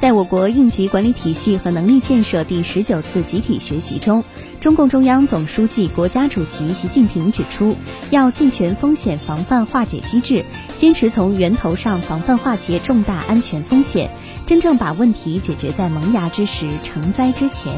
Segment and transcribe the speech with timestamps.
[0.00, 4.24] 在我国应急管理体系和能力建设第十九次集体学习中，
[4.58, 7.76] 中共中央总书记、国家主席习近平指出，
[8.08, 10.42] 要健全风险防范化解机制，
[10.78, 14.10] 坚持从源头上防范化解重大安全风险，
[14.46, 17.70] 真正把问题解决在萌芽之时、成灾之前。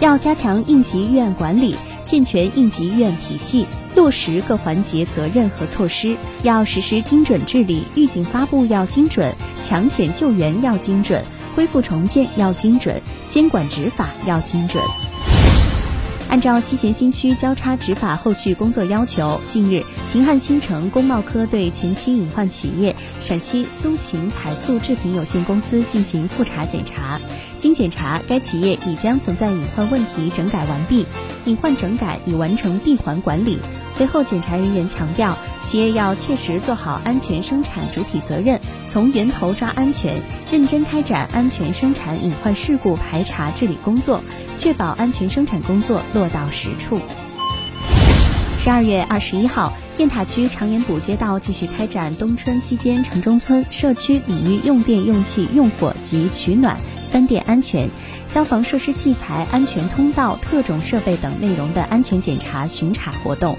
[0.00, 6.16] 要加强应急预案管理，健全应急预案体系，落实各环节责任和措施。
[6.42, 9.32] 要实施精准治理，预警发布要精准，
[9.62, 11.22] 抢险救援要精准。
[11.54, 14.82] 恢复重建要精准，监管执法要精准。
[16.28, 27.20] 按照西咸新区交叉执法后续工作要求，近日，秦汉新城工贸科对前期隐患企业陕西苏秦彩塑制品有限公司进行复查检查。
[27.60, 31.04] 经检查，该企业已将存在隐患问题整改完毕，
[31.44, 33.58] 隐患整改已完成闭环管理。
[33.94, 44.22] 随后，检查人员强调，企业要切实做好安全生产主体责任，从源头抓安全，认真开展安全生产隐患事故排查治理工作，
[44.56, 46.98] 确保安全生产工作落到实处。
[48.58, 56.78] 十二月二十一号，雁塔区长延补街道继续开展冬春期间城中村社区领域用电、用气、用火及取暖
[57.10, 57.90] 三电安全、
[58.28, 63.58] 消防设施器材安全通道、特种设备等内容的安全检查巡查活动。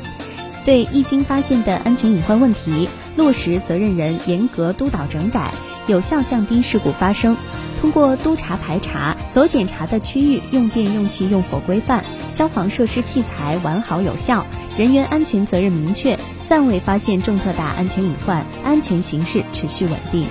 [0.64, 5.52] 对一经发现的安全隐患问题，落实责任人严格督导整改，
[5.88, 7.36] 有效降低事故发生。
[7.82, 14.46] 通过督查排查，走检查的区域用电、用气、用火规范，消防设施器材完好有效，
[14.78, 20.28] 人员安全责任明确，暂未发现重特大安全隐患，安全形势持续稳定。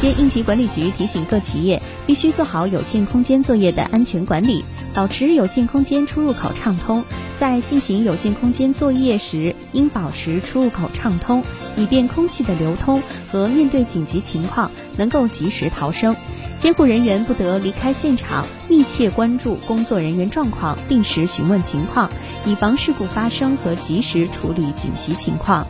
[0.00, 7.04] 接应急管理局提醒各企业，必须做好有限空间作业的安全管理，保持有限空间出入口畅通。
[7.36, 11.42] 在进行有限空间作业时，应保持出入口畅通，
[11.76, 16.14] 以便空气的流通和面对紧急情况能够及时逃生。
[16.60, 22.08] 监护人员不得离开现场，密切关注工作人员状况，定时询问情况，
[22.44, 25.66] 以防事故发生和及时处理紧急情况。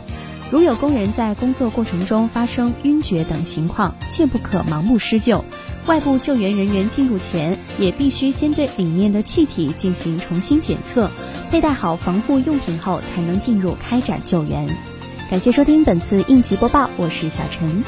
[0.51, 5.45] 如有工人在工作过程中发生晕厥等情况，切不可盲目施救。
[5.85, 11.11] 外部救援人员进入前，也必须先对里面的气体进行重新检测。
[11.51, 14.67] 佩戴好防护用品后，才能进入开展救援。
[15.29, 17.83] 感谢收听本次应急播报，我是小陈。